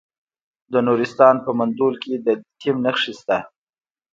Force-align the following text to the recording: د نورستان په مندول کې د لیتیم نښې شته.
د 0.71 0.73
نورستان 0.87 1.35
په 1.45 1.51
مندول 1.59 1.95
کې 2.03 2.13
د 2.25 2.27
لیتیم 2.39 2.77
نښې 2.85 3.13
شته. 3.19 3.37